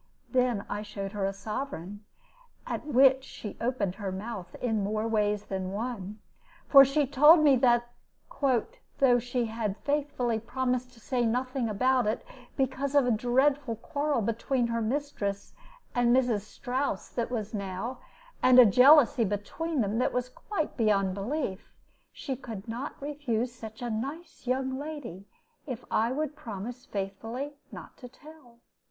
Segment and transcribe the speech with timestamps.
[0.31, 2.03] Then I showed her a sovereign,
[2.65, 6.17] at which she opened her mouth in more ways than one,
[6.67, 7.87] for she told me that
[8.97, 12.25] "though she had faithfully promised to say nothing about it,
[12.57, 15.53] because of a dreadful quarrel between her mistress
[15.93, 16.41] and Mrs.
[16.41, 17.99] Strouss that was now,
[18.41, 21.75] and a jealousy between them that was quite beyond belief,
[22.11, 25.27] she could not refuse such a nice young lady,
[25.67, 28.61] if I would promise faithfully not to tell."